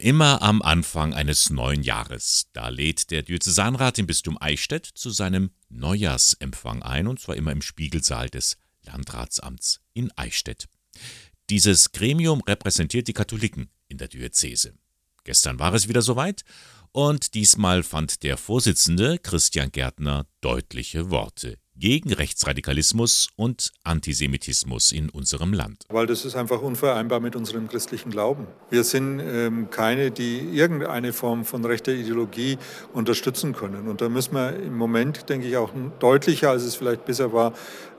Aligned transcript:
Immer 0.00 0.40
am 0.40 0.62
Anfang 0.62 1.12
eines 1.12 1.50
neuen 1.50 1.82
Jahres, 1.82 2.46
da 2.54 2.70
lädt 2.70 3.10
der 3.10 3.22
Diözesanrat 3.22 3.98
im 3.98 4.06
Bistum 4.06 4.38
Eichstätt 4.40 4.86
zu 4.86 5.10
seinem 5.10 5.50
Neujahrsempfang 5.68 6.82
ein, 6.82 7.06
und 7.06 7.20
zwar 7.20 7.36
immer 7.36 7.52
im 7.52 7.60
Spiegelsaal 7.60 8.30
des 8.30 8.56
Landratsamts 8.82 9.82
in 9.92 10.10
Eichstätt. 10.16 10.68
Dieses 11.50 11.92
Gremium 11.92 12.40
repräsentiert 12.40 13.08
die 13.08 13.12
Katholiken 13.12 13.68
in 13.88 13.98
der 13.98 14.08
Diözese. 14.08 14.72
Gestern 15.24 15.58
war 15.58 15.74
es 15.74 15.86
wieder 15.86 16.00
soweit 16.00 16.44
und 16.92 17.34
diesmal 17.34 17.82
fand 17.82 18.22
der 18.22 18.38
Vorsitzende 18.38 19.18
Christian 19.18 19.70
Gärtner 19.70 20.26
deutliche 20.40 21.10
Worte 21.10 21.58
gegen 21.80 22.12
Rechtsradikalismus 22.12 23.28
und 23.36 23.72
Antisemitismus 23.84 24.92
in 24.92 25.08
unserem 25.08 25.52
Land. 25.52 25.86
Weil 25.88 26.06
das 26.06 26.24
ist 26.24 26.36
einfach 26.36 26.60
unvereinbar 26.60 27.20
mit 27.20 27.34
unserem 27.34 27.68
christlichen 27.68 28.10
Glauben. 28.10 28.46
Wir 28.68 28.84
sind 28.84 29.20
ähm, 29.20 29.70
keine, 29.70 30.10
die 30.10 30.38
irgendeine 30.52 31.12
Form 31.12 31.44
von 31.44 31.64
rechter 31.64 31.92
Ideologie 31.92 32.58
unterstützen 32.92 33.54
können. 33.54 33.88
Und 33.88 34.00
da 34.02 34.08
müssen 34.08 34.34
wir 34.34 34.54
im 34.54 34.76
Moment, 34.76 35.28
denke 35.28 35.48
ich, 35.48 35.56
auch 35.56 35.72
deutlicher, 35.98 36.50
als 36.50 36.62
es 36.62 36.74
vielleicht 36.74 37.06
bisher 37.06 37.32
war, 37.32 37.54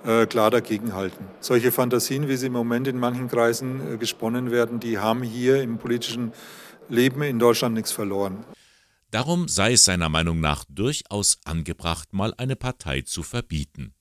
äh, 0.06 0.28
klar 0.28 0.52
dagegenhalten. 0.52 1.26
Solche 1.40 1.72
Fantasien, 1.72 2.28
wie 2.28 2.38
sie 2.38 2.48
im 2.48 2.54
Moment 2.54 2.88
in 2.88 2.98
manchen 2.98 3.28
Kreisen 3.28 3.96
äh, 3.96 3.98
gesponnen 3.98 4.52
werden, 4.52 4.80
die 4.80 5.00
haben 5.00 5.24
hier 5.24 5.62
im 5.62 5.80
politischen 5.80 6.34
Leben 6.88 7.24
in 7.24 7.40
Deutschland 7.40 7.74
nichts 7.74 7.92
verloren. 7.92 8.46
Darum 9.12 9.50
sei 9.50 9.74
es 9.74 9.84
seiner 9.84 10.08
Meinung 10.08 10.40
nach 10.40 10.64
durchaus 10.70 11.40
angebracht, 11.44 12.14
mal 12.14 12.34
eine 12.38 12.56
Partei 12.56 13.02
zu 13.02 13.24
verbieten. 13.24 13.94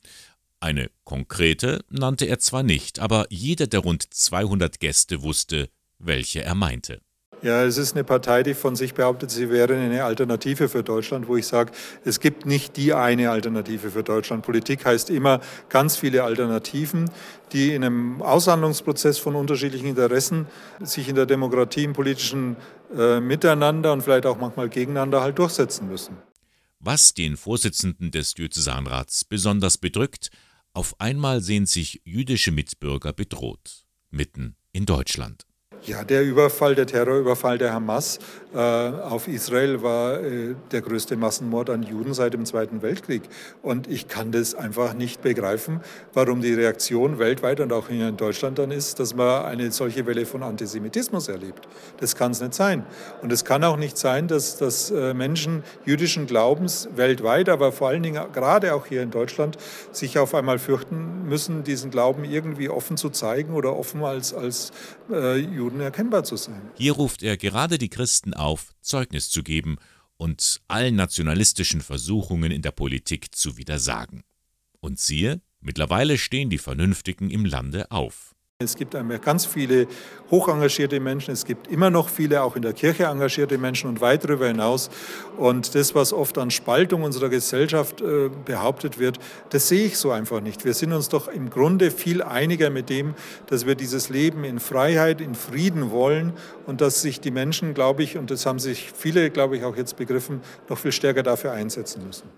Eine 0.60 0.90
konkrete 1.04 1.84
nannte 1.90 2.26
er 2.26 2.38
zwar 2.38 2.62
nicht, 2.62 3.00
aber 3.00 3.26
jeder 3.28 3.66
der 3.66 3.80
rund 3.80 4.02
200 4.14 4.78
Gäste 4.78 5.22
wusste, 5.22 5.68
welche 5.98 6.42
er 6.42 6.54
meinte. 6.54 7.02
Ja, 7.42 7.64
es 7.64 7.78
ist 7.78 7.94
eine 7.94 8.04
Partei, 8.04 8.42
die 8.42 8.52
von 8.52 8.76
sich 8.76 8.92
behauptet, 8.92 9.30
sie 9.30 9.48
wäre 9.48 9.74
eine 9.74 10.04
Alternative 10.04 10.68
für 10.68 10.82
Deutschland, 10.82 11.26
wo 11.26 11.36
ich 11.36 11.46
sage, 11.46 11.72
es 12.04 12.20
gibt 12.20 12.44
nicht 12.44 12.76
die 12.76 12.92
eine 12.92 13.30
Alternative 13.30 13.90
für 13.90 14.02
Deutschland. 14.02 14.44
Politik 14.44 14.84
heißt 14.84 15.08
immer 15.08 15.40
ganz 15.70 15.96
viele 15.96 16.22
Alternativen, 16.24 17.10
die 17.52 17.74
in 17.74 17.82
einem 17.82 18.20
Aushandlungsprozess 18.20 19.18
von 19.18 19.36
unterschiedlichen 19.36 19.86
Interessen 19.86 20.46
sich 20.80 21.08
in 21.08 21.14
der 21.14 21.24
Demokratie 21.24 21.84
im 21.84 21.94
politischen 21.94 22.56
äh, 22.94 23.20
Miteinander 23.20 23.94
und 23.94 24.02
vielleicht 24.02 24.26
auch 24.26 24.38
manchmal 24.38 24.68
gegeneinander 24.68 25.22
halt 25.22 25.38
durchsetzen 25.38 25.88
müssen. 25.88 26.18
Was 26.78 27.14
den 27.14 27.38
Vorsitzenden 27.38 28.10
des 28.10 28.34
Diözesanrats 28.34 29.24
besonders 29.24 29.78
bedrückt, 29.78 30.30
auf 30.74 31.00
einmal 31.00 31.40
sehen 31.40 31.64
sich 31.64 32.02
jüdische 32.04 32.52
Mitbürger 32.52 33.14
bedroht, 33.14 33.86
mitten 34.10 34.56
in 34.72 34.84
Deutschland. 34.84 35.49
Ja, 35.82 36.04
der 36.04 36.22
Überfall, 36.22 36.74
der 36.74 36.86
Terrorüberfall 36.86 37.56
der 37.56 37.72
Hamas 37.72 38.18
äh, 38.52 38.58
auf 38.58 39.28
Israel 39.28 39.82
war 39.82 40.20
äh, 40.20 40.54
der 40.72 40.82
größte 40.82 41.16
Massenmord 41.16 41.70
an 41.70 41.82
Juden 41.82 42.12
seit 42.12 42.34
dem 42.34 42.44
Zweiten 42.44 42.82
Weltkrieg. 42.82 43.22
Und 43.62 43.86
ich 43.86 44.06
kann 44.06 44.30
das 44.30 44.54
einfach 44.54 44.92
nicht 44.92 45.22
begreifen, 45.22 45.80
warum 46.12 46.42
die 46.42 46.52
Reaktion 46.52 47.18
weltweit 47.18 47.60
und 47.60 47.72
auch 47.72 47.88
hier 47.88 48.08
in 48.08 48.18
Deutschland 48.18 48.58
dann 48.58 48.72
ist, 48.72 49.00
dass 49.00 49.14
man 49.14 49.46
eine 49.46 49.70
solche 49.72 50.04
Welle 50.04 50.26
von 50.26 50.42
Antisemitismus 50.42 51.28
erlebt. 51.28 51.66
Das 51.98 52.14
kann 52.14 52.32
es 52.32 52.40
nicht 52.40 52.52
sein. 52.52 52.84
Und 53.22 53.32
es 53.32 53.46
kann 53.46 53.64
auch 53.64 53.78
nicht 53.78 53.96
sein, 53.96 54.28
dass, 54.28 54.58
dass 54.58 54.90
äh, 54.90 55.14
Menschen 55.14 55.62
jüdischen 55.86 56.26
Glaubens 56.26 56.90
weltweit, 56.94 57.48
aber 57.48 57.72
vor 57.72 57.88
allen 57.88 58.02
Dingen 58.02 58.22
gerade 58.34 58.74
auch 58.74 58.84
hier 58.84 59.02
in 59.02 59.12
Deutschland, 59.12 59.56
sich 59.92 60.18
auf 60.18 60.34
einmal 60.34 60.58
fürchten 60.58 61.26
müssen, 61.26 61.64
diesen 61.64 61.90
Glauben 61.90 62.24
irgendwie 62.24 62.68
offen 62.68 62.98
zu 62.98 63.08
zeigen 63.08 63.54
oder 63.54 63.76
offen 63.76 64.04
als, 64.04 64.34
als 64.34 64.72
äh, 65.10 65.36
Juden 65.36 65.69
Juden 65.70 65.80
erkennbar 65.80 66.24
zu 66.24 66.36
sein. 66.36 66.60
Hier 66.74 66.92
ruft 66.92 67.22
er 67.22 67.36
gerade 67.36 67.78
die 67.78 67.88
Christen 67.88 68.34
auf, 68.34 68.74
Zeugnis 68.80 69.30
zu 69.30 69.42
geben 69.42 69.76
und 70.16 70.60
allen 70.68 70.96
nationalistischen 70.96 71.80
Versuchungen 71.80 72.50
in 72.50 72.62
der 72.62 72.72
Politik 72.72 73.34
zu 73.34 73.56
widersagen. 73.56 74.24
Und 74.80 74.98
siehe, 74.98 75.40
mittlerweile 75.60 76.18
stehen 76.18 76.50
die 76.50 76.58
Vernünftigen 76.58 77.30
im 77.30 77.44
Lande 77.44 77.90
auf. 77.90 78.34
Es 78.62 78.76
gibt 78.76 78.94
ganz 79.22 79.46
viele 79.46 79.86
hoch 80.30 80.48
engagierte 80.48 81.00
Menschen, 81.00 81.32
es 81.32 81.46
gibt 81.46 81.68
immer 81.68 81.88
noch 81.88 82.10
viele 82.10 82.42
auch 82.42 82.56
in 82.56 82.62
der 82.62 82.74
Kirche 82.74 83.04
engagierte 83.04 83.56
Menschen 83.56 83.88
und 83.88 84.02
weit 84.02 84.24
darüber 84.24 84.48
hinaus. 84.48 84.90
Und 85.38 85.74
das, 85.74 85.94
was 85.94 86.12
oft 86.12 86.36
an 86.36 86.50
Spaltung 86.50 87.02
unserer 87.02 87.30
Gesellschaft 87.30 88.02
äh, 88.02 88.28
behauptet 88.44 88.98
wird, 88.98 89.18
das 89.48 89.68
sehe 89.68 89.86
ich 89.86 89.96
so 89.96 90.10
einfach 90.10 90.42
nicht. 90.42 90.66
Wir 90.66 90.74
sind 90.74 90.92
uns 90.92 91.08
doch 91.08 91.26
im 91.28 91.48
Grunde 91.48 91.90
viel 91.90 92.22
einiger 92.22 92.68
mit 92.68 92.90
dem, 92.90 93.14
dass 93.46 93.64
wir 93.64 93.76
dieses 93.76 94.10
Leben 94.10 94.44
in 94.44 94.60
Freiheit, 94.60 95.22
in 95.22 95.34
Frieden 95.34 95.90
wollen 95.90 96.34
und 96.66 96.82
dass 96.82 97.00
sich 97.00 97.18
die 97.18 97.30
Menschen, 97.30 97.72
glaube 97.72 98.02
ich, 98.02 98.18
und 98.18 98.30
das 98.30 98.44
haben 98.44 98.58
sich 98.58 98.92
viele, 98.94 99.30
glaube 99.30 99.56
ich, 99.56 99.64
auch 99.64 99.76
jetzt 99.76 99.96
begriffen, 99.96 100.42
noch 100.68 100.76
viel 100.76 100.92
stärker 100.92 101.22
dafür 101.22 101.52
einsetzen 101.52 102.04
müssen. 102.06 102.28